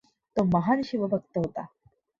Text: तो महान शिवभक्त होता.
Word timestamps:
तो 0.37 0.43
महान 0.43 0.81
शिवभक्त 0.81 1.37
होता. 1.37 1.65